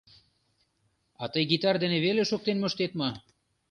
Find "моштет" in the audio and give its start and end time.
2.59-2.91